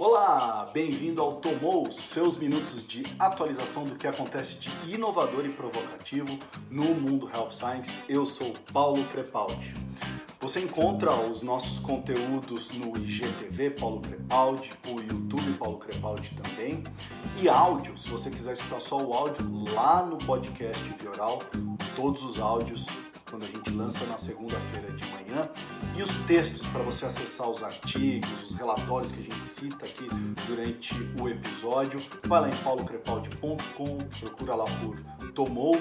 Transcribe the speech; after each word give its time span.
Olá, 0.00 0.70
bem-vindo 0.72 1.20
ao 1.20 1.40
Tomou, 1.40 1.90
seus 1.90 2.36
minutos 2.36 2.86
de 2.86 3.02
atualização 3.18 3.82
do 3.82 3.96
que 3.96 4.06
acontece 4.06 4.60
de 4.60 4.70
inovador 4.94 5.44
e 5.44 5.48
provocativo 5.48 6.38
no 6.70 6.84
mundo 6.84 7.28
Health 7.28 7.50
Science. 7.50 7.98
Eu 8.08 8.24
sou 8.24 8.52
Paulo 8.72 9.02
Crepaldi. 9.06 9.74
Você 10.40 10.60
encontra 10.60 11.12
os 11.12 11.42
nossos 11.42 11.80
conteúdos 11.80 12.70
no 12.74 12.96
IGTV 12.96 13.70
Paulo 13.70 14.00
Crepaldi, 14.00 14.70
o 14.86 15.00
YouTube 15.00 15.54
Paulo 15.58 15.78
Crepaldi 15.78 16.30
também, 16.40 16.84
e 17.42 17.48
áudio, 17.48 17.98
se 17.98 18.08
você 18.08 18.30
quiser 18.30 18.52
escutar 18.52 18.80
só 18.80 18.98
o 19.02 19.12
áudio, 19.12 19.44
lá 19.74 20.06
no 20.06 20.16
podcast 20.16 20.80
Vioral, 21.00 21.40
todos 21.96 22.22
os 22.22 22.38
áudios 22.38 22.86
quando 23.28 23.44
a 23.44 23.46
gente 23.46 23.70
lança 23.70 24.04
na 24.06 24.16
segunda-feira 24.16 24.90
de 24.92 25.04
manhã, 25.06 25.48
e 25.98 26.02
os 26.02 26.16
textos 26.18 26.64
para 26.68 26.80
você 26.82 27.06
acessar 27.06 27.50
os 27.50 27.60
artigos, 27.60 28.30
os 28.44 28.54
relatórios 28.54 29.10
que 29.10 29.18
a 29.18 29.22
gente 29.24 29.44
cita 29.44 29.84
aqui 29.84 30.06
durante 30.46 30.94
o 31.20 31.28
episódio. 31.28 32.00
Vai 32.24 32.42
lá 32.42 32.48
em 32.48 32.56
paulocrepaldi.com, 32.62 33.98
procura 34.20 34.54
lá 34.54 34.64
por 34.64 34.96
Tomou, 35.32 35.76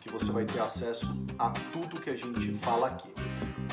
que 0.00 0.08
você 0.08 0.30
vai 0.30 0.44
ter 0.44 0.60
acesso 0.60 1.12
a 1.36 1.50
tudo 1.72 2.00
que 2.00 2.10
a 2.10 2.16
gente 2.16 2.54
fala 2.58 2.86
aqui. 2.86 3.10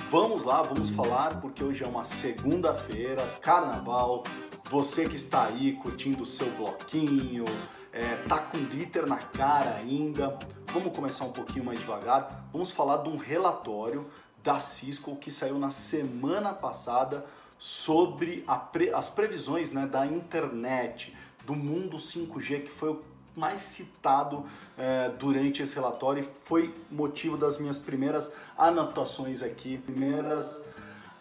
Vamos 0.10 0.44
lá, 0.44 0.64
vamos 0.64 0.90
falar, 0.90 1.40
porque 1.40 1.64
hoje 1.64 1.84
é 1.84 1.88
uma 1.88 2.04
segunda-feira, 2.04 3.22
carnaval. 3.40 4.24
Você 4.72 5.08
que 5.08 5.16
está 5.16 5.46
aí 5.46 5.74
curtindo 5.74 6.24
o 6.24 6.26
seu 6.26 6.50
bloquinho, 6.54 7.46
é, 7.92 8.16
tá 8.28 8.40
com 8.40 8.58
glitter 8.66 9.08
na 9.08 9.18
cara 9.18 9.76
ainda. 9.76 10.40
Vamos 10.74 10.96
começar 10.96 11.26
um 11.26 11.32
pouquinho 11.32 11.64
mais 11.64 11.78
devagar. 11.78 12.50
Vamos 12.52 12.72
falar 12.72 13.04
de 13.04 13.10
um 13.10 13.18
relatório 13.18 14.08
da 14.44 14.60
Cisco 14.60 15.16
que 15.16 15.32
saiu 15.32 15.58
na 15.58 15.72
semana 15.72 16.54
passada 16.54 17.26
sobre 17.58 18.46
pre, 18.72 18.94
as 18.94 19.10
previsões 19.10 19.72
né, 19.72 19.88
da 19.88 20.06
internet, 20.06 21.16
do 21.46 21.56
mundo 21.56 21.98
5G, 21.98 22.64
que 22.64 22.70
foi 22.70 22.90
o 22.90 23.04
mais 23.36 23.62
citado 23.62 24.46
é, 24.78 25.10
durante 25.10 25.62
esse 25.62 25.76
relatório 25.76 26.24
e 26.24 26.46
foi 26.46 26.74
motivo 26.92 27.38
das 27.38 27.58
minhas 27.58 27.78
primeiras 27.78 28.32
anotações 28.58 29.42
aqui. 29.42 29.78
Primeiras 29.78 30.66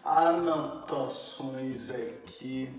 anotações 0.03 1.89
aqui 1.89 2.69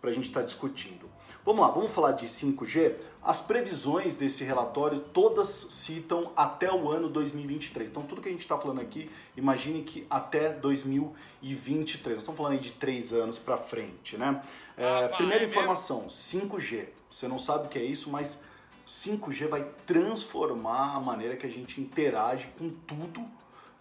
para 0.00 0.10
a 0.10 0.12
gente 0.12 0.28
estar 0.28 0.40
tá 0.40 0.46
discutindo. 0.46 1.08
Vamos 1.50 1.66
lá, 1.66 1.70
vamos 1.72 1.90
falar 1.90 2.12
de 2.12 2.26
5G. 2.26 2.94
As 3.20 3.40
previsões 3.40 4.14
desse 4.14 4.44
relatório 4.44 5.00
todas 5.00 5.48
citam 5.48 6.30
até 6.36 6.72
o 6.72 6.88
ano 6.88 7.08
2023. 7.08 7.90
Então, 7.90 8.04
tudo 8.04 8.22
que 8.22 8.28
a 8.28 8.30
gente 8.30 8.42
está 8.42 8.56
falando 8.56 8.80
aqui, 8.80 9.10
imagine 9.36 9.82
que 9.82 10.06
até 10.08 10.50
2023. 10.50 12.14
Nós 12.14 12.22
estamos 12.22 12.38
falando 12.38 12.52
aí 12.52 12.60
de 12.60 12.70
três 12.70 13.12
anos 13.12 13.36
para 13.36 13.56
frente, 13.56 14.16
né? 14.16 14.40
É, 14.76 15.08
primeira 15.08 15.42
informação: 15.42 16.06
5G. 16.06 16.86
Você 17.10 17.26
não 17.26 17.40
sabe 17.40 17.66
o 17.66 17.68
que 17.68 17.80
é 17.80 17.84
isso, 17.84 18.08
mas 18.10 18.40
5G 18.86 19.48
vai 19.48 19.66
transformar 19.84 20.94
a 20.94 21.00
maneira 21.00 21.34
que 21.34 21.48
a 21.48 21.50
gente 21.50 21.80
interage 21.80 22.48
com 22.56 22.70
tudo 22.70 23.26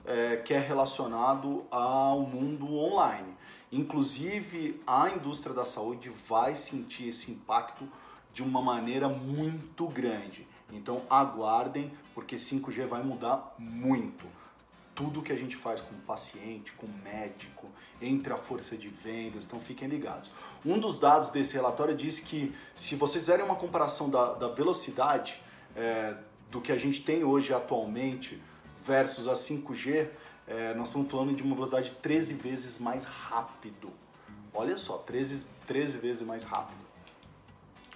é, 0.10 0.38
que 0.38 0.56
é 0.56 0.60
relacionado 0.60 1.64
ao 1.70 2.22
mundo 2.22 2.76
online. 2.76 3.32
Inclusive, 3.72 4.82
a 4.86 5.08
indústria 5.12 5.54
da 5.54 5.64
saúde 5.64 6.10
vai 6.28 6.56
sentir 6.56 7.10
esse 7.10 7.30
impacto 7.32 7.88
de 8.34 8.42
uma 8.42 8.60
maneira 8.60 9.08
muito 9.08 9.88
grande. 9.88 10.48
Então, 10.74 11.04
aguardem, 11.08 11.94
porque 12.16 12.38
5G 12.38 12.88
vai 12.88 13.04
mudar 13.04 13.54
muito. 13.60 14.26
Tudo 14.96 15.22
que 15.22 15.32
a 15.32 15.38
gente 15.38 15.56
faz 15.56 15.80
com 15.80 15.96
paciente, 16.00 16.72
com 16.74 16.88
médico, 17.04 17.70
entre 18.02 18.34
a 18.34 18.38
força 18.38 18.76
de 18.76 18.90
vendas, 18.90 19.46
então 19.46 19.62
fiquem 19.62 19.88
ligados. 19.88 20.32
Um 20.66 20.80
dos 20.80 20.98
dados 20.98 21.30
desse 21.30 21.54
relatório 21.54 21.96
diz 21.96 22.20
que, 22.20 22.54
se 22.76 22.96
vocês 22.96 23.24
fizerem 23.24 23.46
uma 23.46 23.56
comparação 23.56 24.10
da, 24.10 24.34
da 24.34 24.48
velocidade 24.48 25.40
é, 25.76 26.16
do 26.50 26.60
que 26.60 26.72
a 26.72 26.78
gente 26.78 27.04
tem 27.04 27.24
hoje 27.24 27.54
atualmente 27.54 28.42
versus 28.90 29.28
a 29.28 29.34
5G, 29.34 30.10
é, 30.48 30.74
nós 30.74 30.88
estamos 30.88 31.12
falando 31.12 31.36
de 31.36 31.44
uma 31.44 31.54
velocidade 31.54 31.92
13 32.02 32.34
vezes 32.34 32.80
mais 32.80 33.06
rápido. 33.06 33.92
Olha 34.52 34.80
só, 34.80 34.98
13, 34.98 35.46
13 35.68 36.00
vezes 36.00 36.22
mais 36.24 36.44
rápido. 36.44 36.80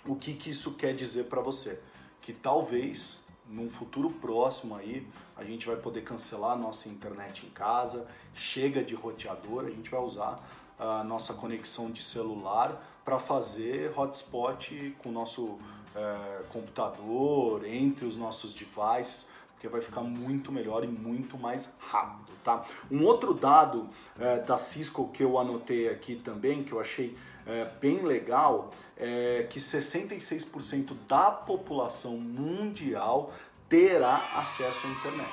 O 0.05 0.15
que, 0.15 0.35
que 0.35 0.51
isso 0.51 0.75
quer 0.75 0.95
dizer 0.95 1.23
para 1.23 1.41
você? 1.41 1.81
Que 2.21 2.31
talvez 2.31 3.17
num 3.49 3.71
futuro 3.71 4.11
próximo 4.11 4.75
aí 4.75 5.07
a 5.35 5.43
gente 5.43 5.65
vai 5.65 5.75
poder 5.75 6.01
cancelar 6.01 6.55
nossa 6.55 6.87
internet 6.89 7.43
em 7.43 7.49
casa, 7.49 8.07
chega 8.35 8.83
de 8.83 8.93
roteador, 8.93 9.65
a 9.65 9.69
gente 9.71 9.89
vai 9.89 9.99
usar 9.99 10.47
a 10.77 11.03
nossa 11.03 11.33
conexão 11.33 11.89
de 11.89 12.03
celular 12.03 13.01
para 13.03 13.17
fazer 13.17 13.91
hotspot 13.97 14.95
com 14.99 15.09
o 15.09 15.11
nosso 15.11 15.57
é, 15.95 16.43
computador, 16.49 17.65
entre 17.65 18.05
os 18.05 18.15
nossos 18.15 18.53
devices 18.53 19.32
porque 19.63 19.69
vai 19.69 19.79
ficar 19.79 20.01
muito 20.01 20.51
melhor 20.51 20.83
e 20.83 20.87
muito 20.87 21.37
mais 21.37 21.73
rápido, 21.79 22.33
tá? 22.43 22.65
Um 22.91 23.05
outro 23.05 23.33
dado 23.33 23.89
é, 24.19 24.39
da 24.39 24.57
Cisco 24.57 25.07
que 25.07 25.23
eu 25.23 25.39
anotei 25.39 25.87
aqui 25.87 26.17
também, 26.17 26.65
que 26.65 26.73
eu 26.73 26.81
achei 26.81 27.17
é, 27.47 27.63
bem 27.79 28.01
legal, 28.01 28.71
é 28.97 29.47
que 29.49 29.59
66% 29.59 30.93
da 31.07 31.31
população 31.31 32.17
mundial 32.17 33.33
terá 33.69 34.21
acesso 34.35 34.85
à 34.85 34.89
internet. 34.89 35.31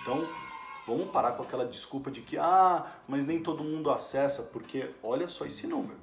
Então, 0.00 0.26
vamos 0.86 1.10
parar 1.10 1.32
com 1.32 1.42
aquela 1.42 1.66
desculpa 1.66 2.10
de 2.10 2.22
que, 2.22 2.38
ah, 2.38 2.86
mas 3.06 3.26
nem 3.26 3.42
todo 3.42 3.62
mundo 3.62 3.90
acessa, 3.90 4.44
porque 4.44 4.88
olha 5.02 5.28
só 5.28 5.44
esse 5.44 5.66
número. 5.66 5.98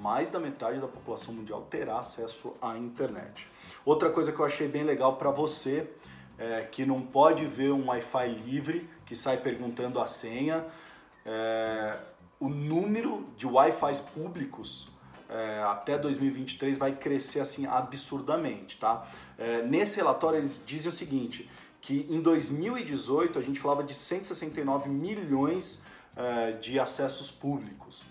Mais 0.00 0.30
da 0.30 0.40
metade 0.40 0.80
da 0.80 0.88
população 0.88 1.34
mundial 1.34 1.66
terá 1.68 1.98
acesso 1.98 2.54
à 2.62 2.78
internet. 2.78 3.46
Outra 3.84 4.08
coisa 4.08 4.32
que 4.32 4.40
eu 4.40 4.46
achei 4.46 4.66
bem 4.66 4.82
legal 4.82 5.16
para 5.16 5.30
você 5.30 5.90
é, 6.38 6.62
que 6.62 6.84
não 6.84 7.02
pode 7.02 7.44
ver 7.46 7.72
um 7.72 7.88
Wi-Fi 7.88 8.28
livre 8.28 8.88
que 9.06 9.14
sai 9.14 9.36
perguntando 9.36 10.00
a 10.00 10.06
senha. 10.06 10.64
É, 11.24 11.98
o 12.40 12.48
número 12.48 13.28
de 13.36 13.46
Wi-Fis 13.46 14.00
públicos 14.00 14.88
é, 15.28 15.62
até 15.62 15.96
2023 15.96 16.76
vai 16.76 16.94
crescer 16.94 17.40
assim 17.40 17.66
absurdamente, 17.66 18.76
tá? 18.78 19.06
É, 19.38 19.62
nesse 19.62 19.96
relatório 19.96 20.38
eles 20.38 20.62
dizem 20.64 20.88
o 20.88 20.92
seguinte, 20.92 21.48
que 21.80 22.06
em 22.10 22.20
2018 22.20 23.38
a 23.38 23.42
gente 23.42 23.58
falava 23.58 23.82
de 23.82 23.94
169 23.94 24.88
milhões 24.88 25.82
é, 26.16 26.52
de 26.52 26.78
acessos 26.78 27.30
públicos. 27.30 28.02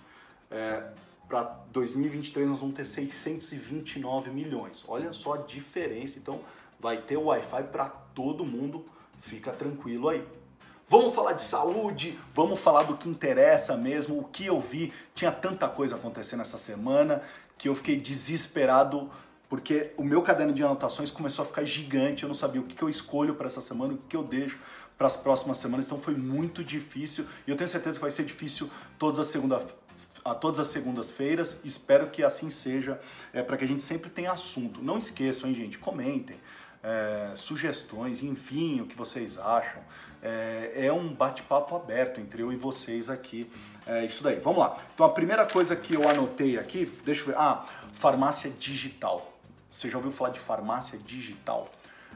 É, 0.49 0.83
Para 1.27 1.43
2023 1.71 2.47
nós 2.49 2.59
vamos 2.59 2.75
ter 2.75 2.85
629 2.85 4.31
milhões. 4.31 4.83
Olha 4.87 5.13
só 5.13 5.35
a 5.35 5.37
diferença. 5.37 6.19
Então 6.19 6.41
vai 6.81 6.97
ter 6.97 7.17
Wi-Fi 7.17 7.63
para 7.63 7.85
todo 7.85 8.43
mundo, 8.43 8.85
fica 9.21 9.51
tranquilo 9.51 10.09
aí. 10.09 10.25
Vamos 10.89 11.13
falar 11.15 11.33
de 11.33 11.43
saúde, 11.43 12.19
vamos 12.33 12.59
falar 12.59 12.83
do 12.83 12.97
que 12.97 13.07
interessa 13.07 13.77
mesmo, 13.77 14.19
o 14.19 14.23
que 14.25 14.45
eu 14.45 14.59
vi. 14.59 14.91
Tinha 15.15 15.31
tanta 15.31 15.69
coisa 15.69 15.95
acontecendo 15.95 16.41
essa 16.41 16.57
semana 16.57 17.21
que 17.57 17.69
eu 17.69 17.75
fiquei 17.75 17.95
desesperado 17.95 19.09
porque 19.47 19.91
o 19.97 20.03
meu 20.03 20.21
caderno 20.21 20.53
de 20.53 20.63
anotações 20.63 21.11
começou 21.11 21.43
a 21.43 21.45
ficar 21.45 21.65
gigante, 21.65 22.23
eu 22.23 22.27
não 22.27 22.33
sabia 22.33 22.61
o 22.61 22.63
que 22.63 22.81
eu 22.81 22.89
escolho 22.89 23.35
para 23.35 23.47
essa 23.47 23.59
semana, 23.59 23.93
o 23.93 23.97
que 23.97 24.15
eu 24.15 24.23
deixo 24.23 24.57
para 24.97 25.07
as 25.07 25.17
próximas 25.17 25.57
semanas, 25.57 25.85
então 25.85 25.99
foi 25.99 26.15
muito 26.15 26.63
difícil 26.63 27.27
e 27.45 27.51
eu 27.51 27.57
tenho 27.57 27.67
certeza 27.67 27.99
que 27.99 28.01
vai 28.01 28.11
ser 28.11 28.23
difícil 28.23 28.71
todas 28.97 29.19
as 29.19 29.27
segunda 29.27 29.61
a 30.23 30.33
todas 30.33 30.59
as 30.59 30.67
segundas-feiras. 30.67 31.59
Espero 31.65 32.09
que 32.09 32.23
assim 32.23 32.49
seja, 32.49 32.99
é, 33.33 33.43
para 33.43 33.57
que 33.57 33.65
a 33.65 33.67
gente 33.67 33.83
sempre 33.83 34.09
tenha 34.09 34.31
assunto. 34.31 34.81
Não 34.81 34.97
esqueçam, 34.97 35.49
hein, 35.49 35.55
gente? 35.55 35.77
Comentem 35.77 36.37
é, 36.83 37.31
sugestões, 37.35 38.23
enfim, 38.23 38.81
o 38.81 38.85
que 38.85 38.95
vocês 38.95 39.37
acham. 39.37 39.81
É, 40.21 40.85
é 40.85 40.93
um 40.93 41.13
bate-papo 41.13 41.75
aberto 41.75 42.19
entre 42.19 42.41
eu 42.41 42.51
e 42.51 42.55
vocês 42.55 43.09
aqui. 43.09 43.51
É 43.85 44.05
isso 44.05 44.23
daí. 44.23 44.39
Vamos 44.39 44.59
lá. 44.59 44.79
Então 44.93 45.05
a 45.05 45.09
primeira 45.09 45.45
coisa 45.45 45.75
que 45.75 45.95
eu 45.95 46.07
anotei 46.07 46.57
aqui, 46.57 46.85
deixa 47.03 47.21
eu 47.21 47.27
ver. 47.27 47.35
Ah, 47.37 47.65
farmácia 47.93 48.49
digital. 48.49 49.33
Você 49.69 49.89
já 49.89 49.97
ouviu 49.97 50.11
falar 50.11 50.31
de 50.31 50.39
farmácia 50.39 50.97
digital? 50.99 51.67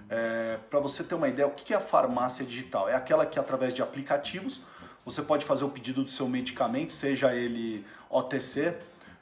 É, 0.10 0.60
Para 0.70 0.80
você 0.80 1.04
ter 1.04 1.16
uma 1.16 1.28
ideia, 1.28 1.48
o 1.48 1.52
que 1.52 1.74
é 1.74 1.78
a 1.78 1.80
farmácia 1.80 2.46
digital? 2.46 2.88
É 2.88 2.94
aquela 2.94 3.26
que 3.26 3.40
através 3.40 3.74
de 3.74 3.82
aplicativos 3.82 4.62
você 5.04 5.22
pode 5.22 5.46
fazer 5.46 5.64
o 5.64 5.70
pedido 5.70 6.04
do 6.04 6.10
seu 6.10 6.28
medicamento, 6.28 6.92
seja 6.92 7.34
ele 7.34 7.86
OTC, 8.10 8.76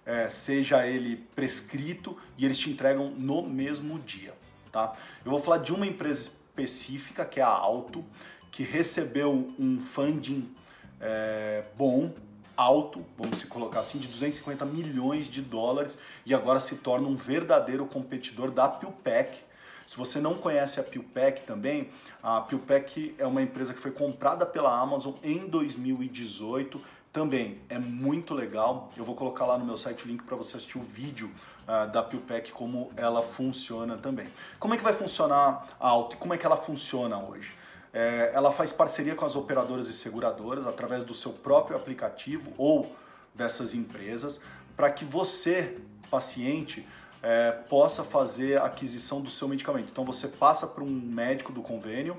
é, 0.06 0.30
seja 0.30 0.88
ele 0.88 1.18
prescrito, 1.36 2.18
e 2.38 2.46
eles 2.46 2.58
te 2.58 2.70
entregam 2.70 3.10
no 3.12 3.42
mesmo 3.42 4.00
dia 4.00 4.34
tá? 4.74 4.94
Eu 5.24 5.32
vou 5.32 5.40
falar 5.40 5.60
de 5.60 5.72
uma 5.72 5.88
empresa 5.88 6.22
específica, 6.22 7.24
que 7.24 7.40
é 7.40 7.44
a 7.44 7.48
Alto, 7.48 8.04
que 8.52 8.64
recebeu 8.64 9.54
um 9.58 9.80
funding 9.80 10.52
é, 11.00 11.64
bom, 11.78 12.12
alto, 12.56 13.04
vamos 13.18 13.40
se 13.40 13.48
colocar 13.48 13.80
assim, 13.80 13.98
de 13.98 14.08
250 14.08 14.66
milhões 14.66 15.28
de 15.28 15.42
dólares 15.42 15.98
e 16.26 16.34
agora 16.34 16.60
se 16.60 16.78
torna 16.78 17.08
um 17.08 17.16
verdadeiro 17.16 17.86
competidor 17.86 18.52
da 18.52 18.68
PillPack. 18.68 19.40
Se 19.86 19.98
você 19.98 20.20
não 20.20 20.36
conhece 20.36 20.80
a 20.80 20.84
PillPack 20.84 21.44
também, 21.44 21.90
a 22.22 22.42
PillPack 22.42 23.16
é 23.18 23.28
uma 23.28 23.42
empresa 23.42 23.74
que 23.74 23.80
foi 23.80 23.92
comprada 23.92 24.46
pela 24.46 24.80
Amazon 24.80 25.14
em 25.24 25.48
2018 25.48 26.80
também 27.14 27.62
é 27.70 27.78
muito 27.78 28.34
legal. 28.34 28.90
Eu 28.98 29.06
vou 29.06 29.16
colocar 29.16 29.46
lá 29.46 29.56
no 29.56 29.64
meu 29.64 29.78
site 29.78 30.04
o 30.04 30.08
link 30.08 30.24
para 30.24 30.36
você 30.36 30.58
assistir 30.58 30.80
o 30.80 30.82
vídeo 30.82 31.32
uh, 31.62 31.90
da 31.92 32.02
PillPack, 32.02 32.52
como 32.52 32.92
ela 32.98 33.22
funciona 33.22 33.96
também. 33.96 34.28
Como 34.60 34.74
é 34.74 34.78
que 34.78 34.84
vai 34.84 34.94
funcionar 34.94 35.78
a 35.80 35.88
Auto 35.88 36.16
e 36.16 36.20
como 36.20 36.34
é 36.34 36.38
que 36.38 36.46
ela 36.46 36.58
funciona 36.58 37.20
hoje? 37.20 37.56
É, 37.94 38.32
ela 38.34 38.52
faz 38.52 38.74
parceria 38.74 39.14
com 39.14 39.24
as 39.24 39.36
operadoras 39.36 39.88
e 39.88 39.94
seguradoras 39.94 40.66
através 40.66 41.04
do 41.04 41.14
seu 41.14 41.32
próprio 41.32 41.78
aplicativo 41.78 42.52
ou 42.58 42.96
dessas 43.36 43.76
empresas 43.76 44.42
para 44.76 44.90
que 44.90 45.06
você, 45.06 45.78
paciente, 46.10 46.88
é, 47.22 47.52
possa 47.52 48.04
fazer 48.04 48.60
a 48.60 48.66
aquisição 48.66 49.22
do 49.22 49.30
seu 49.30 49.48
medicamento. 49.48 49.90
Então 49.92 50.04
você 50.04 50.28
passa 50.28 50.66
para 50.66 50.84
um 50.84 50.90
médico 50.90 51.52
do 51.54 51.62
convênio, 51.62 52.18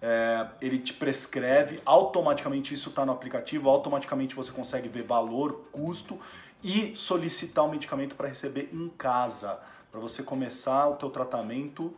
é, 0.00 0.46
ele 0.60 0.78
te 0.78 0.92
prescreve, 0.92 1.80
automaticamente 1.84 2.72
isso 2.72 2.90
está 2.90 3.04
no 3.04 3.12
aplicativo, 3.12 3.68
automaticamente 3.68 4.34
você 4.34 4.52
consegue 4.52 4.88
ver 4.88 5.02
valor, 5.02 5.68
custo 5.72 6.18
e 6.62 6.96
solicitar 6.96 7.64
o 7.64 7.70
medicamento 7.70 8.14
para 8.14 8.28
receber 8.28 8.70
em 8.72 8.88
casa, 8.88 9.58
para 9.90 10.00
você 10.00 10.22
começar 10.22 10.88
o 10.88 10.96
teu 10.96 11.10
tratamento 11.10 11.92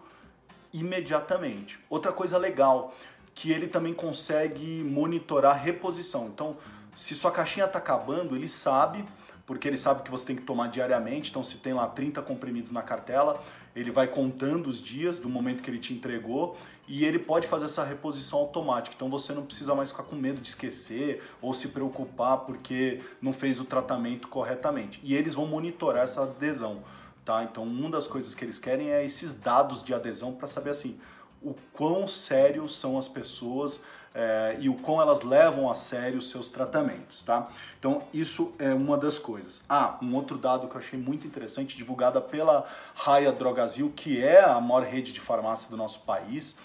imediatamente. 0.72 1.78
Outra 1.88 2.12
coisa 2.12 2.38
legal, 2.38 2.94
que 3.34 3.50
ele 3.50 3.66
também 3.66 3.92
consegue 3.92 4.82
monitorar 4.84 5.62
reposição. 5.62 6.26
Então, 6.26 6.56
se 6.94 7.14
sua 7.14 7.30
caixinha 7.30 7.66
está 7.66 7.78
acabando, 7.78 8.34
ele 8.34 8.48
sabe, 8.48 9.04
porque 9.50 9.66
ele 9.66 9.76
sabe 9.76 10.04
que 10.04 10.10
você 10.12 10.26
tem 10.26 10.36
que 10.36 10.42
tomar 10.42 10.68
diariamente. 10.68 11.28
Então, 11.28 11.42
se 11.42 11.58
tem 11.58 11.74
lá 11.74 11.84
30 11.88 12.22
comprimidos 12.22 12.70
na 12.70 12.82
cartela, 12.82 13.42
ele 13.74 13.90
vai 13.90 14.06
contando 14.06 14.68
os 14.68 14.80
dias 14.80 15.18
do 15.18 15.28
momento 15.28 15.60
que 15.60 15.68
ele 15.68 15.80
te 15.80 15.92
entregou 15.92 16.56
e 16.86 17.04
ele 17.04 17.18
pode 17.18 17.48
fazer 17.48 17.64
essa 17.64 17.82
reposição 17.82 18.38
automática. 18.38 18.94
Então 18.94 19.10
você 19.10 19.32
não 19.32 19.44
precisa 19.44 19.74
mais 19.74 19.90
ficar 19.90 20.04
com 20.04 20.14
medo 20.14 20.40
de 20.40 20.46
esquecer 20.46 21.20
ou 21.42 21.52
se 21.52 21.70
preocupar 21.70 22.38
porque 22.46 23.00
não 23.20 23.32
fez 23.32 23.58
o 23.58 23.64
tratamento 23.64 24.28
corretamente. 24.28 25.00
E 25.02 25.16
eles 25.16 25.34
vão 25.34 25.46
monitorar 25.46 26.04
essa 26.04 26.22
adesão. 26.22 26.84
Tá? 27.24 27.42
Então, 27.42 27.64
uma 27.64 27.90
das 27.90 28.06
coisas 28.06 28.36
que 28.36 28.44
eles 28.44 28.56
querem 28.56 28.92
é 28.92 29.04
esses 29.04 29.34
dados 29.34 29.82
de 29.82 29.92
adesão 29.92 30.32
para 30.32 30.46
saber 30.46 30.70
assim 30.70 30.96
o 31.42 31.56
quão 31.72 32.06
sérios 32.06 32.78
são 32.78 32.96
as 32.96 33.08
pessoas 33.08 33.82
é, 34.14 34.56
e 34.58 34.68
o 34.68 34.74
quão 34.74 35.00
elas 35.00 35.22
levam 35.22 35.70
a 35.70 35.74
sério 35.74 36.18
os 36.18 36.30
seus 36.30 36.48
tratamentos, 36.48 37.22
tá? 37.22 37.48
Então, 37.78 38.02
isso 38.12 38.52
é 38.58 38.74
uma 38.74 38.96
das 38.96 39.18
coisas. 39.18 39.62
Ah, 39.68 39.98
um 40.02 40.14
outro 40.14 40.36
dado 40.36 40.66
que 40.66 40.74
eu 40.74 40.78
achei 40.78 40.98
muito 40.98 41.26
interessante, 41.26 41.76
divulgada 41.76 42.20
pela 42.20 42.66
Raia 42.94 43.30
Drogazil, 43.30 43.92
que 43.94 44.22
é 44.22 44.42
a 44.42 44.60
maior 44.60 44.82
rede 44.82 45.12
de 45.12 45.20
farmácia 45.20 45.70
do 45.70 45.76
nosso 45.76 46.00
país, 46.00 46.58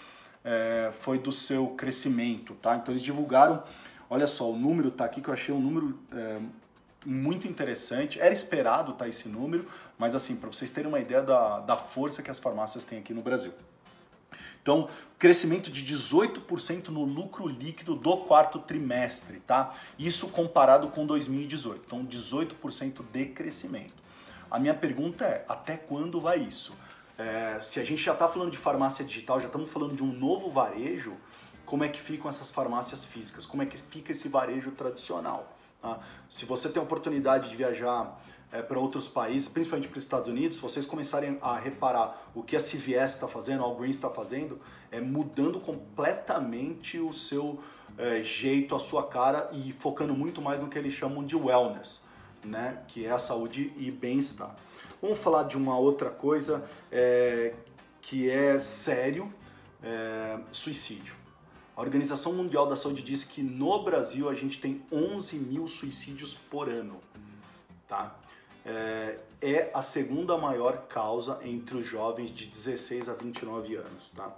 é, 0.44 0.90
foi 1.00 1.18
do 1.18 1.30
seu 1.30 1.68
crescimento, 1.68 2.54
tá? 2.54 2.76
Então, 2.76 2.92
eles 2.92 3.02
divulgaram, 3.02 3.62
olha 4.10 4.26
só, 4.26 4.50
o 4.50 4.56
número 4.56 4.90
tá 4.90 5.04
aqui 5.04 5.20
que 5.20 5.28
eu 5.28 5.34
achei 5.34 5.54
um 5.54 5.60
número 5.60 5.98
é, 6.12 6.40
muito 7.04 7.46
interessante. 7.46 8.20
Era 8.20 8.34
esperado 8.34 8.92
tá, 8.94 9.06
esse 9.06 9.28
número, 9.28 9.66
mas 9.96 10.16
assim, 10.16 10.34
para 10.34 10.48
vocês 10.52 10.70
terem 10.70 10.88
uma 10.88 10.98
ideia 10.98 11.22
da, 11.22 11.60
da 11.60 11.76
força 11.76 12.22
que 12.22 12.30
as 12.30 12.40
farmácias 12.40 12.82
têm 12.82 12.98
aqui 12.98 13.14
no 13.14 13.22
Brasil. 13.22 13.52
Então, 14.62 14.88
crescimento 15.18 15.70
de 15.70 15.84
18% 15.84 16.88
no 16.88 17.04
lucro 17.04 17.46
líquido 17.46 17.94
do 17.94 18.16
quarto 18.18 18.58
trimestre, 18.58 19.40
tá? 19.40 19.74
Isso 19.98 20.28
comparado 20.28 20.88
com 20.88 21.06
2018. 21.06 21.82
Então, 21.86 22.04
18% 22.04 23.04
de 23.12 23.26
crescimento. 23.26 23.94
A 24.50 24.58
minha 24.58 24.74
pergunta 24.74 25.24
é: 25.24 25.44
até 25.48 25.76
quando 25.76 26.20
vai 26.20 26.38
isso? 26.38 26.74
É, 27.18 27.58
se 27.62 27.80
a 27.80 27.84
gente 27.84 28.02
já 28.02 28.12
está 28.12 28.28
falando 28.28 28.50
de 28.50 28.58
farmácia 28.58 29.04
digital, 29.04 29.40
já 29.40 29.46
estamos 29.46 29.70
falando 29.70 29.94
de 29.96 30.02
um 30.02 30.12
novo 30.12 30.50
varejo, 30.50 31.16
como 31.64 31.82
é 31.82 31.88
que 31.88 32.00
ficam 32.00 32.28
essas 32.28 32.50
farmácias 32.50 33.04
físicas? 33.04 33.46
Como 33.46 33.62
é 33.62 33.66
que 33.66 33.76
fica 33.78 34.12
esse 34.12 34.28
varejo 34.28 34.70
tradicional? 34.72 35.56
Tá? 35.80 36.00
Se 36.28 36.44
você 36.44 36.68
tem 36.68 36.80
a 36.80 36.84
oportunidade 36.84 37.48
de 37.48 37.56
viajar 37.56 38.20
é, 38.52 38.62
para 38.62 38.78
outros 38.78 39.08
países, 39.08 39.48
principalmente 39.48 39.88
para 39.88 39.98
os 39.98 40.04
Estados 40.04 40.28
Unidos, 40.28 40.58
vocês 40.58 40.86
começarem 40.86 41.38
a 41.42 41.56
reparar 41.56 42.30
o 42.34 42.42
que 42.42 42.56
a 42.56 42.60
CVS 42.60 43.14
está 43.14 43.28
fazendo, 43.28 43.62
a 43.62 43.66
Walgreens 43.66 43.96
está 43.96 44.10
fazendo, 44.10 44.60
é 44.90 45.00
mudando 45.00 45.60
completamente 45.60 46.98
o 46.98 47.12
seu 47.12 47.60
é, 47.98 48.22
jeito, 48.22 48.74
a 48.74 48.78
sua 48.78 49.06
cara 49.06 49.48
e 49.52 49.72
focando 49.78 50.14
muito 50.14 50.40
mais 50.40 50.60
no 50.60 50.68
que 50.68 50.78
eles 50.78 50.94
chamam 50.94 51.24
de 51.24 51.36
wellness, 51.36 52.00
né? 52.44 52.82
que 52.88 53.04
é 53.04 53.10
a 53.10 53.18
saúde 53.18 53.72
e 53.76 53.90
bem-estar. 53.90 54.54
Vamos 55.00 55.18
falar 55.18 55.44
de 55.44 55.56
uma 55.56 55.78
outra 55.78 56.10
coisa 56.10 56.68
é, 56.90 57.52
que 58.00 58.30
é 58.30 58.58
sério, 58.58 59.32
é, 59.82 60.38
suicídio. 60.50 61.14
A 61.76 61.80
Organização 61.82 62.32
Mundial 62.32 62.66
da 62.66 62.74
Saúde 62.74 63.02
diz 63.02 63.22
que 63.22 63.42
no 63.42 63.84
Brasil 63.84 64.28
a 64.28 64.34
gente 64.34 64.58
tem 64.58 64.82
11 64.90 65.36
mil 65.36 65.68
suicídios 65.68 66.34
por 66.34 66.68
ano. 66.68 66.98
Tá? 67.86 68.16
é, 68.66 69.18
é 69.40 69.70
a 69.72 69.80
segunda 69.80 70.36
maior 70.36 70.86
causa 70.88 71.38
entre 71.44 71.76
os 71.76 71.86
jovens 71.86 72.30
de 72.30 72.46
16 72.46 73.08
a 73.08 73.14
29 73.14 73.76
anos, 73.76 74.10
tá? 74.14 74.34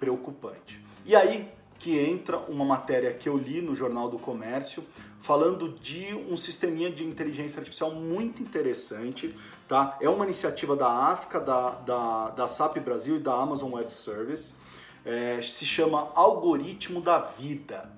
Preocupante. 0.00 0.84
E 1.06 1.14
aí 1.14 1.48
que 1.78 1.98
entra 1.98 2.38
uma 2.38 2.64
matéria 2.64 3.12
que 3.12 3.28
eu 3.28 3.36
li 3.36 3.60
no 3.60 3.74
Jornal 3.74 4.08
do 4.08 4.16
Comércio 4.16 4.84
falando 5.18 5.68
de 5.68 6.14
um 6.14 6.36
sisteminha 6.36 6.90
de 6.90 7.04
inteligência 7.04 7.58
artificial 7.58 7.92
muito 7.92 8.42
interessante, 8.42 9.36
tá? 9.68 9.96
É 10.00 10.08
uma 10.08 10.24
iniciativa 10.24 10.76
da 10.76 10.88
África, 10.88 11.40
da, 11.40 11.70
da, 11.70 12.30
da 12.30 12.46
SAP 12.46 12.78
Brasil 12.78 13.16
e 13.16 13.20
da 13.20 13.34
Amazon 13.34 13.72
Web 13.72 13.92
Service. 13.92 14.54
É, 15.04 15.40
se 15.42 15.66
chama 15.66 16.10
Algoritmo 16.14 17.00
da 17.00 17.18
Vida. 17.18 17.90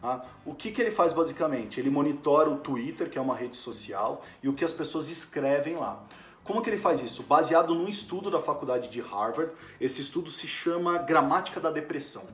Tá? 0.00 0.24
O 0.44 0.54
que, 0.54 0.70
que 0.70 0.80
ele 0.80 0.90
faz 0.90 1.12
basicamente? 1.12 1.78
Ele 1.78 1.90
monitora 1.90 2.50
o 2.50 2.56
Twitter, 2.56 3.08
que 3.08 3.18
é 3.18 3.20
uma 3.20 3.36
rede 3.36 3.56
social, 3.56 4.24
e 4.42 4.48
o 4.48 4.52
que 4.52 4.64
as 4.64 4.72
pessoas 4.72 5.08
escrevem 5.08 5.76
lá. 5.76 6.02
Como 6.44 6.60
que 6.60 6.68
ele 6.68 6.78
faz 6.78 7.00
isso? 7.00 7.22
Baseado 7.22 7.74
num 7.74 7.88
estudo 7.88 8.30
da 8.30 8.40
faculdade 8.40 8.88
de 8.88 9.00
Harvard, 9.00 9.52
esse 9.80 10.00
estudo 10.00 10.30
se 10.30 10.46
chama 10.46 10.98
Gramática 10.98 11.60
da 11.60 11.70
Depressão. 11.70 12.26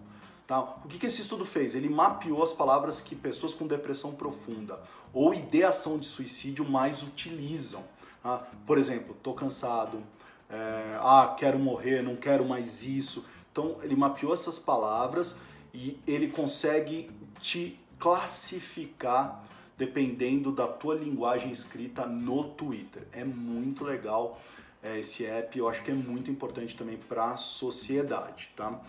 Tá? 0.46 0.60
O 0.60 0.88
que, 0.88 0.98
que 0.98 1.06
esse 1.06 1.20
estudo 1.20 1.44
fez? 1.44 1.74
Ele 1.74 1.90
mapeou 1.90 2.42
as 2.42 2.54
palavras 2.54 3.02
que 3.02 3.14
pessoas 3.14 3.52
com 3.52 3.66
depressão 3.66 4.14
profunda 4.14 4.80
ou 5.12 5.34
ideação 5.34 5.98
de 5.98 6.06
suicídio 6.06 6.64
mais 6.64 7.02
utilizam. 7.02 7.84
Tá? 8.22 8.46
Por 8.66 8.78
exemplo, 8.78 9.14
tô 9.22 9.34
cansado, 9.34 10.02
é, 10.48 10.98
ah, 11.00 11.34
quero 11.38 11.58
morrer, 11.58 12.02
não 12.02 12.16
quero 12.16 12.46
mais 12.46 12.82
isso. 12.82 13.26
Então 13.58 13.76
ele 13.82 13.96
mapeou 13.96 14.32
essas 14.32 14.56
palavras 14.56 15.36
e 15.74 15.98
ele 16.06 16.28
consegue 16.28 17.10
te 17.40 17.76
classificar 17.98 19.44
dependendo 19.76 20.52
da 20.52 20.68
tua 20.68 20.94
linguagem 20.94 21.50
escrita 21.50 22.06
no 22.06 22.44
Twitter. 22.50 23.02
É 23.10 23.24
muito 23.24 23.82
legal 23.82 24.40
é, 24.80 25.00
esse 25.00 25.26
app, 25.26 25.58
eu 25.58 25.68
acho 25.68 25.82
que 25.82 25.90
é 25.90 25.94
muito 25.94 26.30
importante 26.30 26.76
também 26.76 26.96
para 26.96 27.32
a 27.32 27.36
sociedade, 27.36 28.48
tá? 28.54 28.80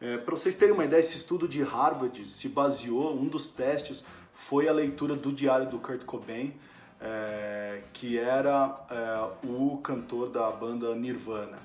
É, 0.00 0.18
para 0.18 0.36
vocês 0.36 0.54
terem 0.54 0.72
uma 0.72 0.84
ideia, 0.84 1.00
esse 1.00 1.16
estudo 1.16 1.48
de 1.48 1.60
Harvard 1.60 2.28
se 2.28 2.48
baseou, 2.48 3.12
um 3.14 3.26
dos 3.26 3.48
testes 3.48 4.04
foi 4.32 4.68
a 4.68 4.72
leitura 4.72 5.16
do 5.16 5.32
diário 5.32 5.68
do 5.68 5.80
Kurt 5.80 6.04
Cobain, 6.04 6.54
é, 7.00 7.82
que 7.92 8.16
era 8.18 8.84
é, 8.88 9.46
o 9.48 9.78
cantor 9.78 10.30
da 10.30 10.48
banda 10.50 10.94
Nirvana, 10.94 11.58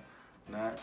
né? 0.50 0.76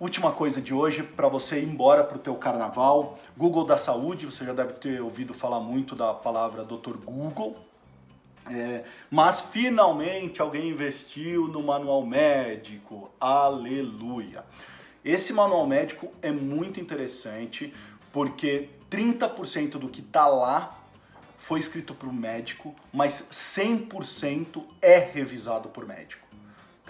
Última 0.00 0.32
coisa 0.32 0.62
de 0.62 0.72
hoje, 0.72 1.02
para 1.02 1.28
você 1.28 1.60
ir 1.60 1.64
embora 1.64 2.02
para 2.02 2.16
o 2.16 2.18
teu 2.18 2.34
carnaval, 2.34 3.18
Google 3.36 3.66
da 3.66 3.76
Saúde, 3.76 4.24
você 4.24 4.46
já 4.46 4.54
deve 4.54 4.72
ter 4.72 5.02
ouvido 5.02 5.34
falar 5.34 5.60
muito 5.60 5.94
da 5.94 6.14
palavra 6.14 6.64
Dr. 6.64 6.96
Google, 7.04 7.54
é, 8.50 8.82
mas 9.10 9.40
finalmente 9.40 10.40
alguém 10.40 10.70
investiu 10.70 11.48
no 11.48 11.62
manual 11.62 12.02
médico, 12.06 13.10
aleluia. 13.20 14.42
Esse 15.04 15.34
manual 15.34 15.66
médico 15.66 16.10
é 16.22 16.32
muito 16.32 16.80
interessante 16.80 17.70
porque 18.10 18.70
30% 18.90 19.72
do 19.72 19.90
que 19.90 20.00
está 20.00 20.26
lá 20.26 20.78
foi 21.36 21.60
escrito 21.60 21.94
por 21.94 22.08
um 22.08 22.14
médico, 22.14 22.74
mas 22.90 23.28
100% 23.30 24.64
é 24.80 24.96
revisado 24.96 25.68
por 25.68 25.86
médico. 25.86 26.29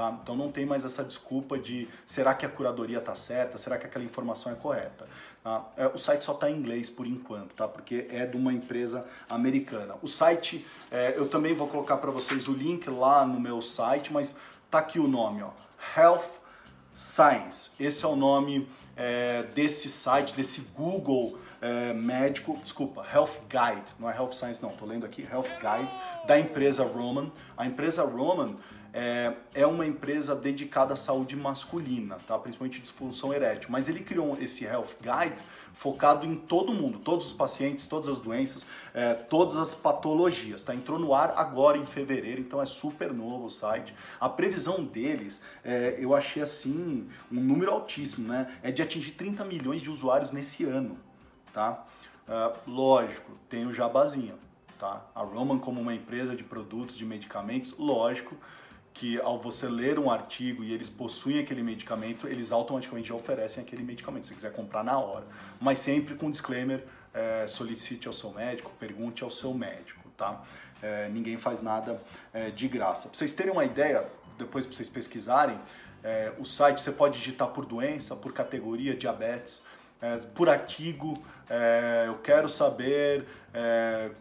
Tá? 0.00 0.18
Então 0.22 0.34
não 0.34 0.50
tem 0.50 0.64
mais 0.64 0.82
essa 0.82 1.04
desculpa 1.04 1.58
de 1.58 1.86
será 2.06 2.32
que 2.32 2.46
a 2.46 2.48
curadoria 2.48 3.00
está 3.00 3.14
certa, 3.14 3.58
será 3.58 3.76
que 3.76 3.84
aquela 3.84 4.02
informação 4.02 4.50
é 4.50 4.54
correta. 4.54 5.06
Tá? 5.44 5.66
É, 5.76 5.88
o 5.88 5.98
site 5.98 6.24
só 6.24 6.32
está 6.32 6.50
em 6.50 6.56
inglês 6.56 6.88
por 6.88 7.06
enquanto, 7.06 7.52
tá? 7.54 7.68
porque 7.68 8.06
é 8.08 8.24
de 8.24 8.34
uma 8.34 8.50
empresa 8.50 9.06
americana. 9.28 9.96
O 10.00 10.08
site, 10.08 10.66
é, 10.90 11.12
eu 11.18 11.28
também 11.28 11.52
vou 11.52 11.68
colocar 11.68 11.98
para 11.98 12.10
vocês 12.10 12.48
o 12.48 12.54
link 12.54 12.88
lá 12.88 13.26
no 13.26 13.38
meu 13.38 13.60
site, 13.60 14.10
mas 14.10 14.38
tá 14.70 14.78
aqui 14.78 14.98
o 14.98 15.06
nome, 15.06 15.42
ó, 15.42 15.50
Health 15.94 16.30
Science. 16.94 17.72
Esse 17.78 18.02
é 18.02 18.08
o 18.08 18.16
nome 18.16 18.66
é, 18.96 19.42
desse 19.54 19.90
site, 19.90 20.32
desse 20.32 20.62
Google 20.74 21.38
é, 21.60 21.92
médico, 21.92 22.58
desculpa, 22.62 23.06
Health 23.12 23.38
Guide, 23.50 23.84
não 23.98 24.08
é 24.10 24.16
Health 24.16 24.32
Science 24.32 24.62
não, 24.62 24.70
estou 24.70 24.88
lendo 24.88 25.04
aqui, 25.04 25.28
Health 25.30 25.50
Guide 25.60 25.90
da 26.26 26.38
empresa 26.38 26.84
Roman. 26.84 27.30
A 27.54 27.66
empresa 27.66 28.02
Roman 28.02 28.56
é, 28.92 29.32
é 29.54 29.66
uma 29.66 29.86
empresa 29.86 30.34
dedicada 30.34 30.94
à 30.94 30.96
saúde 30.96 31.36
masculina, 31.36 32.16
tá? 32.26 32.38
principalmente 32.38 32.80
disfunção 32.80 33.32
erétil. 33.32 33.68
Mas 33.70 33.88
ele 33.88 34.00
criou 34.00 34.36
esse 34.40 34.64
Health 34.64 34.96
Guide 35.00 35.42
focado 35.72 36.26
em 36.26 36.34
todo 36.34 36.72
mundo, 36.72 36.98
todos 36.98 37.26
os 37.26 37.32
pacientes, 37.32 37.86
todas 37.86 38.08
as 38.08 38.18
doenças, 38.18 38.66
é, 38.92 39.14
todas 39.14 39.56
as 39.56 39.74
patologias. 39.74 40.62
Tá? 40.62 40.74
Entrou 40.74 40.98
no 40.98 41.14
ar 41.14 41.34
agora 41.36 41.78
em 41.78 41.86
fevereiro, 41.86 42.40
então 42.40 42.60
é 42.60 42.66
super 42.66 43.12
novo 43.12 43.46
o 43.46 43.50
site. 43.50 43.94
A 44.18 44.28
previsão 44.28 44.84
deles, 44.84 45.42
é, 45.64 45.96
eu 45.98 46.14
achei 46.14 46.42
assim, 46.42 47.08
um 47.30 47.40
número 47.40 47.70
altíssimo, 47.70 48.26
né? 48.28 48.52
É 48.62 48.70
de 48.70 48.82
atingir 48.82 49.12
30 49.12 49.44
milhões 49.44 49.80
de 49.80 49.90
usuários 49.90 50.30
nesse 50.30 50.64
ano. 50.64 50.98
Tá? 51.52 51.84
Uh, 52.28 52.70
lógico, 52.70 53.32
tem 53.48 53.66
o 53.66 53.72
jabazinho. 53.72 54.34
Tá? 54.78 55.04
A 55.14 55.22
Roman 55.22 55.58
como 55.58 55.80
uma 55.80 55.94
empresa 55.94 56.34
de 56.34 56.42
produtos, 56.42 56.96
de 56.96 57.04
medicamentos, 57.04 57.76
lógico, 57.76 58.36
que 58.92 59.20
ao 59.20 59.40
você 59.40 59.68
ler 59.68 59.98
um 59.98 60.10
artigo 60.10 60.62
e 60.64 60.72
eles 60.72 60.90
possuem 60.90 61.38
aquele 61.38 61.62
medicamento, 61.62 62.26
eles 62.26 62.52
automaticamente 62.52 63.08
já 63.08 63.14
oferecem 63.14 63.62
aquele 63.62 63.82
medicamento, 63.82 64.26
se 64.26 64.34
quiser 64.34 64.52
comprar 64.52 64.84
na 64.84 64.98
hora. 64.98 65.24
Mas 65.60 65.78
sempre 65.78 66.14
com 66.14 66.30
disclaimer, 66.30 66.84
é, 67.14 67.46
solicite 67.46 68.06
ao 68.06 68.12
seu 68.12 68.30
médico, 68.32 68.70
pergunte 68.78 69.24
ao 69.24 69.30
seu 69.30 69.52
médico, 69.54 70.08
tá? 70.16 70.42
É, 70.82 71.08
ninguém 71.08 71.36
faz 71.36 71.60
nada 71.60 72.00
é, 72.32 72.50
de 72.50 72.68
graça. 72.68 73.08
Para 73.08 73.18
vocês 73.18 73.32
terem 73.32 73.52
uma 73.52 73.64
ideia, 73.64 74.06
depois 74.38 74.64
para 74.64 74.74
vocês 74.74 74.88
pesquisarem, 74.88 75.58
é, 76.02 76.32
o 76.38 76.44
site 76.44 76.80
você 76.80 76.92
pode 76.92 77.18
digitar 77.18 77.48
por 77.48 77.66
doença, 77.66 78.16
por 78.16 78.32
categoria, 78.32 78.96
diabetes, 78.96 79.62
é, 80.00 80.16
por 80.16 80.48
artigo, 80.48 81.22
é, 81.48 82.04
eu 82.06 82.18
quero 82.18 82.48
saber 82.48 83.26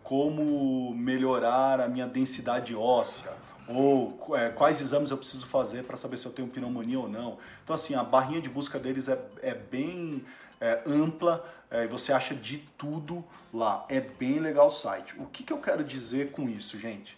como 0.02 0.92
melhorar 0.96 1.80
a 1.80 1.88
minha 1.88 2.08
densidade 2.08 2.76
óssea, 2.76 3.32
ou 3.70 4.36
é, 4.36 4.50
quais 4.50 4.82
exames 4.82 5.12
eu 5.12 5.18
preciso 5.18 5.46
fazer 5.46 5.84
para 5.84 5.96
saber 5.96 6.18
se 6.18 6.26
eu 6.26 6.32
tenho 6.32 6.48
pneumonia 6.48 7.00
ou 7.00 7.08
não. 7.08 7.38
Então, 7.64 7.74
assim, 7.74 7.94
a 7.94 8.04
barrinha 8.04 8.42
de 8.42 8.50
busca 8.50 8.80
deles 8.80 9.08
é, 9.08 9.20
é 9.44 9.54
bem 9.54 10.26
é, 10.60 10.82
ampla 10.88 11.46
é, 11.70 11.84
e 11.84 11.88
você 11.88 12.12
acha 12.12 12.34
de 12.34 12.58
tudo 12.78 13.24
lá. 13.54 13.86
É 13.88 14.02
bem 14.02 14.40
legal 14.40 14.70
o 14.70 14.72
site. 14.72 15.14
O 15.20 15.28
que, 15.28 15.44
que 15.44 15.54
eu 15.54 15.60
quero 15.60 15.84
dizer 15.84 16.32
com 16.32 16.50
isso, 16.50 16.80
gente? 16.80 17.16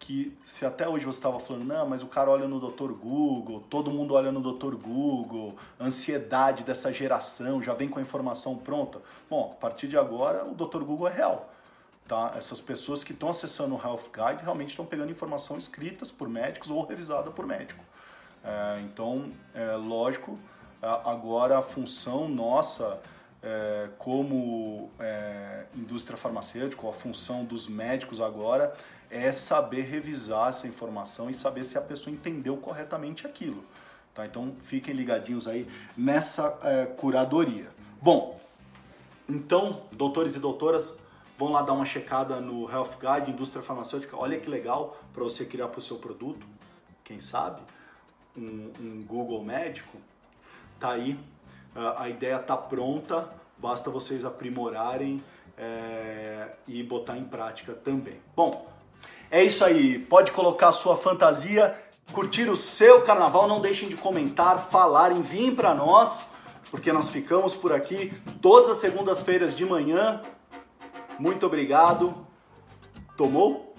Que 0.00 0.36
se 0.42 0.66
até 0.66 0.88
hoje 0.88 1.04
você 1.04 1.20
estava 1.20 1.38
falando, 1.38 1.64
não, 1.64 1.88
mas 1.88 2.02
o 2.02 2.08
cara 2.08 2.30
olha 2.30 2.48
no 2.48 2.58
Dr. 2.58 2.92
Google, 2.92 3.62
todo 3.70 3.92
mundo 3.92 4.14
olha 4.14 4.32
no 4.32 4.40
Dr. 4.40 4.74
Google, 4.74 5.56
ansiedade 5.80 6.64
dessa 6.64 6.92
geração, 6.92 7.62
já 7.62 7.72
vem 7.74 7.88
com 7.88 8.00
a 8.00 8.02
informação 8.02 8.56
pronta. 8.56 9.00
Bom, 9.30 9.52
a 9.56 9.60
partir 9.60 9.86
de 9.86 9.96
agora 9.96 10.44
o 10.44 10.52
Dr. 10.52 10.82
Google 10.82 11.06
é 11.06 11.12
real. 11.12 11.53
Tá? 12.06 12.32
Essas 12.36 12.60
pessoas 12.60 13.02
que 13.02 13.12
estão 13.12 13.30
acessando 13.30 13.74
o 13.74 13.78
Health 13.78 14.10
Guide 14.12 14.42
realmente 14.42 14.70
estão 14.70 14.84
pegando 14.84 15.10
informação 15.10 15.56
escritas 15.56 16.10
por 16.12 16.28
médicos 16.28 16.70
ou 16.70 16.84
revisada 16.84 17.30
por 17.30 17.46
médico. 17.46 17.82
É, 18.44 18.80
então, 18.80 19.30
é 19.54 19.74
lógico, 19.74 20.38
agora 20.82 21.58
a 21.58 21.62
função 21.62 22.28
nossa 22.28 23.00
é, 23.42 23.88
como 23.98 24.90
é, 24.98 25.64
indústria 25.74 26.16
farmacêutica, 26.16 26.88
a 26.88 26.92
função 26.92 27.44
dos 27.44 27.68
médicos 27.68 28.20
agora 28.20 28.74
é 29.10 29.30
saber 29.32 29.82
revisar 29.82 30.50
essa 30.50 30.66
informação 30.66 31.30
e 31.30 31.34
saber 31.34 31.64
se 31.64 31.78
a 31.78 31.80
pessoa 31.80 32.12
entendeu 32.12 32.56
corretamente 32.56 33.26
aquilo. 33.26 33.64
Tá? 34.14 34.26
Então, 34.26 34.54
fiquem 34.62 34.94
ligadinhos 34.94 35.46
aí 35.46 35.68
nessa 35.96 36.58
é, 36.62 36.86
curadoria. 36.86 37.68
Bom, 38.00 38.40
então, 39.28 39.82
doutores 39.92 40.34
e 40.34 40.38
doutoras, 40.38 40.98
Vão 41.36 41.50
lá 41.50 41.62
dar 41.62 41.72
uma 41.72 41.84
checada 41.84 42.40
no 42.40 42.70
Health 42.70 42.92
Guide, 43.00 43.30
indústria 43.30 43.62
farmacêutica. 43.62 44.16
Olha 44.16 44.38
que 44.38 44.48
legal 44.48 44.96
para 45.12 45.24
você 45.24 45.44
criar 45.44 45.66
para 45.66 45.80
o 45.80 45.82
seu 45.82 45.96
produto. 45.96 46.46
Quem 47.02 47.18
sabe? 47.18 47.60
Um, 48.36 48.70
um, 48.80 49.02
Google 49.04 49.42
médico. 49.42 49.98
Tá 50.78 50.90
aí. 50.90 51.18
A 51.96 52.08
ideia 52.08 52.38
tá 52.38 52.56
pronta. 52.56 53.28
Basta 53.58 53.90
vocês 53.90 54.24
aprimorarem 54.24 55.22
é, 55.58 56.50
e 56.68 56.82
botar 56.84 57.16
em 57.16 57.24
prática 57.24 57.72
também. 57.72 58.20
Bom, 58.36 58.68
é 59.28 59.42
isso 59.42 59.64
aí. 59.64 59.98
Pode 59.98 60.30
colocar 60.30 60.68
a 60.68 60.72
sua 60.72 60.96
fantasia, 60.96 61.76
curtir 62.12 62.48
o 62.48 62.54
seu 62.54 63.02
carnaval. 63.02 63.48
Não 63.48 63.60
deixem 63.60 63.88
de 63.88 63.96
comentar, 63.96 64.68
falar, 64.70 65.10
enviem 65.10 65.52
para 65.52 65.74
nós, 65.74 66.26
porque 66.70 66.92
nós 66.92 67.10
ficamos 67.10 67.56
por 67.56 67.72
aqui 67.72 68.12
todas 68.40 68.68
as 68.68 68.76
segundas-feiras 68.76 69.56
de 69.56 69.64
manhã 69.64 70.22
muito 71.18 71.46
obrigado. 71.46 72.14
Tomou? 73.16 73.73